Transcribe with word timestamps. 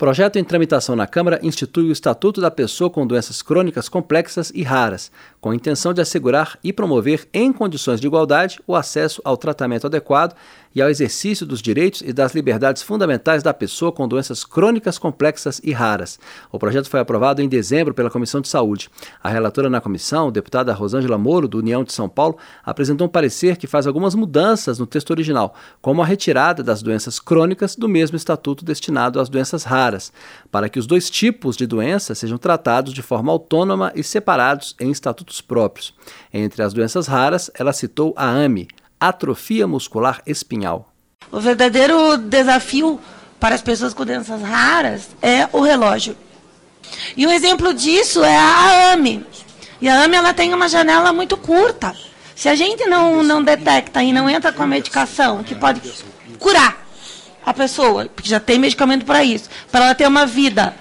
Projeto 0.00 0.36
em 0.36 0.44
tramitação 0.44 0.96
na 0.96 1.06
Câmara 1.06 1.38
institui 1.42 1.90
o 1.90 1.92
Estatuto 1.92 2.40
da 2.40 2.50
Pessoa 2.50 2.88
com 2.88 3.06
Doenças 3.06 3.42
Crônicas 3.42 3.86
Complexas 3.86 4.50
e 4.54 4.62
Raras, 4.62 5.12
com 5.42 5.50
a 5.50 5.54
intenção 5.54 5.92
de 5.92 6.00
assegurar 6.00 6.58
e 6.64 6.72
promover, 6.72 7.28
em 7.34 7.52
condições 7.52 8.00
de 8.00 8.06
igualdade, 8.06 8.58
o 8.66 8.74
acesso 8.74 9.20
ao 9.22 9.36
tratamento 9.36 9.86
adequado 9.86 10.34
e 10.74 10.80
ao 10.80 10.88
exercício 10.88 11.44
dos 11.44 11.60
direitos 11.60 12.00
e 12.00 12.12
das 12.12 12.34
liberdades 12.34 12.82
fundamentais 12.82 13.42
da 13.42 13.52
pessoa 13.52 13.90
com 13.90 14.06
doenças 14.06 14.44
crônicas 14.44 14.98
complexas 14.98 15.60
e 15.64 15.72
raras. 15.72 16.18
O 16.52 16.58
projeto 16.58 16.88
foi 16.88 17.00
aprovado 17.00 17.42
em 17.42 17.48
dezembro 17.48 17.92
pela 17.92 18.10
Comissão 18.10 18.40
de 18.40 18.48
Saúde. 18.48 18.88
A 19.22 19.28
relatora 19.28 19.68
na 19.68 19.80
comissão, 19.80 20.30
deputada 20.30 20.72
Rosângela 20.72 21.18
Moro, 21.18 21.48
do 21.48 21.58
União 21.58 21.82
de 21.82 21.92
São 21.92 22.08
Paulo, 22.08 22.38
apresentou 22.64 23.06
um 23.06 23.10
parecer 23.10 23.56
que 23.56 23.66
faz 23.66 23.86
algumas 23.86 24.14
mudanças 24.14 24.78
no 24.78 24.86
texto 24.86 25.10
original, 25.10 25.54
como 25.82 26.02
a 26.02 26.06
retirada 26.06 26.62
das 26.62 26.82
doenças 26.82 27.18
crônicas 27.18 27.74
do 27.74 27.88
mesmo 27.88 28.16
estatuto 28.16 28.64
destinado 28.64 29.20
às 29.20 29.28
doenças 29.28 29.64
raras, 29.64 29.89
para 30.50 30.68
que 30.68 30.78
os 30.78 30.86
dois 30.86 31.10
tipos 31.10 31.56
de 31.56 31.66
doenças 31.66 32.18
sejam 32.18 32.38
tratados 32.38 32.92
de 32.92 33.02
forma 33.02 33.32
autônoma 33.32 33.92
e 33.94 34.02
separados 34.02 34.74
em 34.80 34.90
estatutos 34.90 35.40
próprios. 35.40 35.94
Entre 36.32 36.62
as 36.62 36.72
doenças 36.72 37.06
raras, 37.06 37.50
ela 37.54 37.72
citou 37.72 38.12
a 38.16 38.26
AME, 38.26 38.68
atrofia 38.98 39.66
muscular 39.66 40.22
espinhal. 40.26 40.92
O 41.32 41.40
verdadeiro 41.40 42.16
desafio 42.16 43.00
para 43.38 43.54
as 43.54 43.62
pessoas 43.62 43.94
com 43.94 44.04
doenças 44.04 44.42
raras 44.42 45.08
é 45.22 45.48
o 45.52 45.60
relógio. 45.60 46.16
E 47.16 47.26
um 47.26 47.30
exemplo 47.30 47.72
disso 47.72 48.22
é 48.24 48.36
a 48.36 48.92
AME. 48.92 49.24
E 49.80 49.88
a 49.88 50.04
AME 50.04 50.16
ela 50.16 50.34
tem 50.34 50.52
uma 50.52 50.68
janela 50.68 51.12
muito 51.12 51.36
curta. 51.36 51.94
Se 52.34 52.48
a 52.48 52.54
gente 52.54 52.86
não, 52.86 53.22
não 53.22 53.42
detecta 53.42 54.02
e 54.02 54.12
não 54.12 54.28
entra 54.28 54.52
com 54.52 54.62
a 54.62 54.66
medicação 54.66 55.42
que 55.42 55.54
pode 55.54 55.80
curar 56.38 56.79
a 57.44 57.54
pessoa, 57.54 58.06
porque 58.06 58.28
já 58.28 58.40
tem 58.40 58.58
medicamento 58.58 59.04
para 59.04 59.24
isso, 59.24 59.48
para 59.70 59.86
ela 59.86 59.94
ter 59.94 60.06
uma 60.06 60.26
vida 60.26 60.74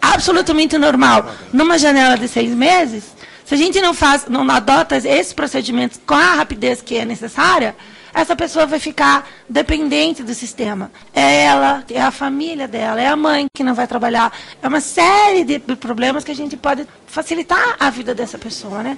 absolutamente 0.00 0.76
normal 0.78 1.30
numa 1.52 1.78
janela 1.78 2.16
de 2.16 2.28
seis 2.28 2.50
meses, 2.50 3.14
se 3.44 3.54
a 3.54 3.58
gente 3.58 3.80
não 3.80 3.92
faz, 3.92 4.26
não 4.26 4.48
adota 4.50 4.96
esses 4.96 5.32
procedimentos 5.32 6.00
com 6.06 6.14
a 6.14 6.34
rapidez 6.34 6.80
que 6.80 6.96
é 6.96 7.04
necessária, 7.04 7.76
essa 8.14 8.36
pessoa 8.36 8.64
vai 8.64 8.78
ficar 8.78 9.28
dependente 9.48 10.22
do 10.22 10.32
sistema. 10.32 10.90
É 11.12 11.42
ela, 11.42 11.84
é 11.90 12.00
a 12.00 12.12
família 12.12 12.68
dela, 12.68 13.00
é 13.00 13.08
a 13.08 13.16
mãe 13.16 13.46
que 13.52 13.64
não 13.64 13.74
vai 13.74 13.88
trabalhar. 13.88 14.32
É 14.62 14.68
uma 14.68 14.80
série 14.80 15.44
de 15.44 15.58
problemas 15.58 16.22
que 16.22 16.30
a 16.30 16.34
gente 16.34 16.56
pode 16.56 16.86
facilitar 17.06 17.76
a 17.78 17.90
vida 17.90 18.14
dessa 18.14 18.38
pessoa, 18.38 18.82
né? 18.82 18.96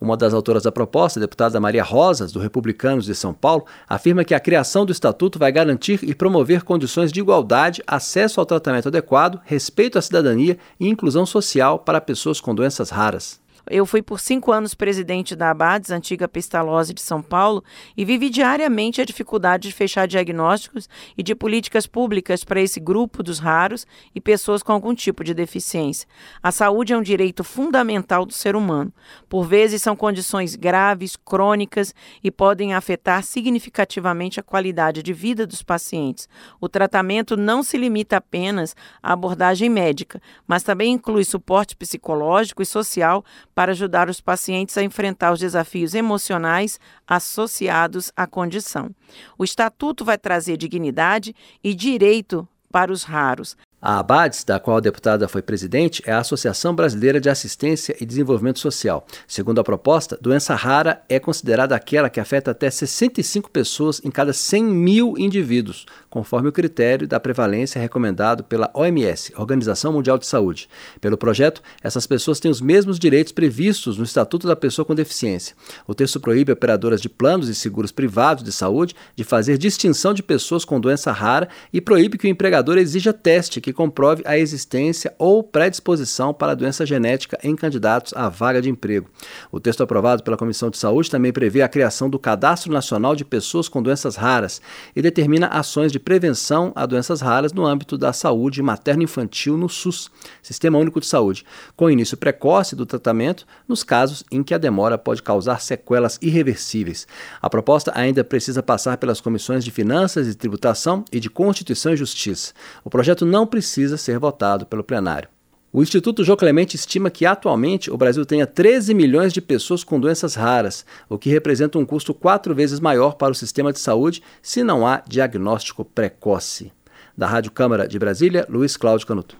Uma 0.00 0.16
das 0.16 0.32
autoras 0.32 0.62
da 0.62 0.72
proposta, 0.72 1.18
a 1.18 1.22
deputada 1.22 1.60
Maria 1.60 1.84
Rosas, 1.84 2.32
do 2.32 2.40
Republicanos 2.40 3.04
de 3.04 3.14
São 3.14 3.34
Paulo, 3.34 3.66
afirma 3.86 4.24
que 4.24 4.34
a 4.34 4.40
criação 4.40 4.86
do 4.86 4.92
Estatuto 4.92 5.38
vai 5.38 5.52
garantir 5.52 6.00
e 6.02 6.14
promover 6.14 6.64
condições 6.64 7.12
de 7.12 7.20
igualdade, 7.20 7.82
acesso 7.86 8.40
ao 8.40 8.46
tratamento 8.46 8.88
adequado, 8.88 9.38
respeito 9.44 9.98
à 9.98 10.02
cidadania 10.02 10.56
e 10.78 10.88
inclusão 10.88 11.26
social 11.26 11.78
para 11.78 12.00
pessoas 12.00 12.40
com 12.40 12.54
doenças 12.54 12.88
raras. 12.88 13.38
Eu 13.68 13.84
fui 13.84 14.02
por 14.02 14.20
cinco 14.20 14.52
anos 14.52 14.74
presidente 14.74 15.36
da 15.36 15.50
Abades, 15.50 15.90
antiga 15.90 16.28
Pestalozzi 16.28 16.94
de 16.94 17.00
São 17.00 17.22
Paulo, 17.22 17.62
e 17.96 18.04
vivi 18.04 18.30
diariamente 18.30 19.00
a 19.00 19.04
dificuldade 19.04 19.68
de 19.68 19.74
fechar 19.74 20.06
diagnósticos 20.06 20.88
e 21.16 21.22
de 21.22 21.34
políticas 21.34 21.86
públicas 21.86 22.44
para 22.44 22.60
esse 22.60 22.80
grupo 22.80 23.22
dos 23.22 23.38
raros 23.38 23.86
e 24.14 24.20
pessoas 24.20 24.62
com 24.62 24.72
algum 24.72 24.94
tipo 24.94 25.22
de 25.24 25.34
deficiência. 25.34 26.08
A 26.42 26.50
saúde 26.50 26.92
é 26.92 26.96
um 26.96 27.02
direito 27.02 27.44
fundamental 27.44 28.24
do 28.24 28.32
ser 28.32 28.56
humano. 28.56 28.92
Por 29.28 29.44
vezes 29.44 29.82
são 29.82 29.96
condições 29.96 30.56
graves, 30.56 31.16
crônicas 31.16 31.94
e 32.22 32.30
podem 32.30 32.74
afetar 32.74 33.22
significativamente 33.22 34.40
a 34.40 34.42
qualidade 34.42 35.02
de 35.02 35.12
vida 35.12 35.46
dos 35.46 35.62
pacientes. 35.62 36.28
O 36.60 36.68
tratamento 36.68 37.36
não 37.36 37.62
se 37.62 37.76
limita 37.76 38.16
apenas 38.16 38.74
à 39.02 39.12
abordagem 39.12 39.68
médica, 39.68 40.20
mas 40.46 40.62
também 40.62 40.92
inclui 40.92 41.24
suporte 41.24 41.76
psicológico 41.76 42.62
e 42.62 42.66
social 42.66 43.24
para 43.60 43.72
ajudar 43.72 44.08
os 44.08 44.22
pacientes 44.22 44.78
a 44.78 44.82
enfrentar 44.82 45.32
os 45.32 45.38
desafios 45.38 45.94
emocionais 45.94 46.80
associados 47.06 48.10
à 48.16 48.26
condição. 48.26 48.88
O 49.36 49.44
Estatuto 49.44 50.02
vai 50.02 50.16
trazer 50.16 50.56
dignidade 50.56 51.36
e 51.62 51.74
direito 51.74 52.48
para 52.72 52.90
os 52.90 53.02
raros, 53.02 53.58
a 53.80 53.98
ABADES, 53.98 54.44
da 54.44 54.60
qual 54.60 54.76
a 54.76 54.80
deputada 54.80 55.26
foi 55.26 55.40
presidente, 55.40 56.02
é 56.04 56.12
a 56.12 56.18
Associação 56.18 56.74
Brasileira 56.74 57.20
de 57.20 57.30
Assistência 57.30 57.96
e 57.98 58.04
Desenvolvimento 58.04 58.58
Social. 58.58 59.06
Segundo 59.26 59.58
a 59.58 59.64
proposta, 59.64 60.18
doença 60.20 60.54
rara 60.54 61.02
é 61.08 61.18
considerada 61.18 61.74
aquela 61.74 62.10
que 62.10 62.20
afeta 62.20 62.50
até 62.50 62.70
65 62.70 63.50
pessoas 63.50 64.00
em 64.04 64.10
cada 64.10 64.34
100 64.34 64.64
mil 64.64 65.14
indivíduos, 65.16 65.86
conforme 66.10 66.48
o 66.48 66.52
critério 66.52 67.08
da 67.08 67.18
prevalência 67.18 67.80
recomendado 67.80 68.44
pela 68.44 68.70
OMS, 68.74 69.32
Organização 69.36 69.92
Mundial 69.92 70.18
de 70.18 70.26
Saúde. 70.26 70.68
Pelo 71.00 71.16
projeto, 71.16 71.62
essas 71.82 72.06
pessoas 72.06 72.38
têm 72.38 72.50
os 72.50 72.60
mesmos 72.60 72.98
direitos 72.98 73.32
previstos 73.32 73.96
no 73.96 74.04
Estatuto 74.04 74.46
da 74.46 74.56
Pessoa 74.56 74.84
com 74.84 74.94
Deficiência. 74.94 75.56
O 75.86 75.94
texto 75.94 76.20
proíbe 76.20 76.52
operadoras 76.52 77.00
de 77.00 77.08
planos 77.08 77.48
e 77.48 77.54
seguros 77.54 77.92
privados 77.92 78.44
de 78.44 78.52
saúde 78.52 78.94
de 79.16 79.24
fazer 79.24 79.56
distinção 79.56 80.12
de 80.12 80.22
pessoas 80.22 80.66
com 80.66 80.78
doença 80.78 81.12
rara 81.12 81.48
e 81.72 81.80
proíbe 81.80 82.18
que 82.18 82.26
o 82.26 82.30
empregador 82.30 82.76
exija 82.76 83.12
teste 83.12 83.60
que 83.60 83.69
que 83.70 83.76
comprove 83.76 84.22
a 84.26 84.36
existência 84.36 85.14
ou 85.16 85.42
predisposição 85.42 86.34
para 86.34 86.52
a 86.52 86.54
doença 86.54 86.84
genética 86.84 87.38
em 87.42 87.54
candidatos 87.54 88.12
à 88.14 88.28
vaga 88.28 88.60
de 88.60 88.68
emprego. 88.68 89.08
O 89.50 89.60
texto 89.60 89.82
aprovado 89.82 90.24
pela 90.24 90.36
Comissão 90.36 90.70
de 90.70 90.76
Saúde 90.76 91.10
também 91.10 91.32
prevê 91.32 91.62
a 91.62 91.68
criação 91.68 92.10
do 92.10 92.18
Cadastro 92.18 92.72
Nacional 92.72 93.14
de 93.14 93.24
Pessoas 93.24 93.68
com 93.68 93.82
Doenças 93.82 94.16
Raras 94.16 94.60
e 94.94 95.00
determina 95.00 95.46
ações 95.46 95.92
de 95.92 96.00
prevenção 96.00 96.72
a 96.74 96.84
doenças 96.84 97.20
raras 97.20 97.52
no 97.52 97.64
âmbito 97.64 97.96
da 97.96 98.12
saúde 98.12 98.60
materno-infantil 98.60 99.56
no 99.56 99.68
SUS, 99.68 100.10
Sistema 100.42 100.78
Único 100.78 101.00
de 101.00 101.06
Saúde, 101.06 101.44
com 101.76 101.88
início 101.88 102.16
precoce 102.16 102.74
do 102.74 102.84
tratamento 102.84 103.46
nos 103.68 103.84
casos 103.84 104.24
em 104.32 104.42
que 104.42 104.54
a 104.54 104.58
demora 104.58 104.98
pode 104.98 105.22
causar 105.22 105.60
sequelas 105.60 106.18
irreversíveis. 106.20 107.06
A 107.40 107.48
proposta 107.48 107.92
ainda 107.94 108.24
precisa 108.24 108.62
passar 108.62 108.96
pelas 108.96 109.20
comissões 109.20 109.64
de 109.64 109.70
Finanças 109.70 110.26
e 110.26 110.34
Tributação 110.34 111.04
e 111.12 111.20
de 111.20 111.30
Constituição 111.30 111.92
e 111.92 111.96
Justiça. 111.96 112.52
O 112.84 112.90
projeto 112.90 113.24
não 113.24 113.46
precisa 113.46 113.59
precisa 113.60 113.98
ser 113.98 114.18
votado 114.18 114.64
pelo 114.64 114.82
plenário. 114.82 115.28
O 115.70 115.82
Instituto 115.82 116.24
João 116.24 116.36
Clemente 116.36 116.76
estima 116.76 117.10
que 117.10 117.26
atualmente 117.26 117.90
o 117.90 117.96
Brasil 117.96 118.24
tenha 118.24 118.46
13 118.46 118.94
milhões 118.94 119.34
de 119.34 119.40
pessoas 119.42 119.84
com 119.84 120.00
doenças 120.00 120.34
raras, 120.34 120.84
o 121.10 121.18
que 121.18 121.28
representa 121.28 121.78
um 121.78 121.84
custo 121.84 122.14
quatro 122.14 122.54
vezes 122.54 122.80
maior 122.80 123.14
para 123.14 123.30
o 123.30 123.34
sistema 123.34 123.70
de 123.70 123.78
saúde 123.78 124.22
se 124.42 124.64
não 124.64 124.86
há 124.86 125.02
diagnóstico 125.06 125.84
precoce. 125.84 126.72
Da 127.16 127.26
Rádio 127.26 127.52
Câmara 127.52 127.86
de 127.86 127.98
Brasília, 127.98 128.46
Luiz 128.48 128.78
Cláudio 128.78 129.06
Canuto. 129.06 129.36